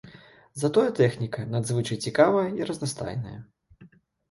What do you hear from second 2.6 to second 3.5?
і разнастайная.